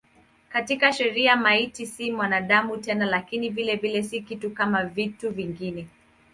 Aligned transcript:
Katika 0.49 0.93
sheria 0.93 1.35
maiti 1.35 1.85
si 1.87 2.11
mwanadamu 2.11 2.77
tena 2.77 3.05
lakini 3.05 3.49
vilevile 3.49 4.03
si 4.03 4.21
kitu 4.21 4.51
kama 4.51 4.85
vitu 4.85 5.31
vingine. 5.31 5.87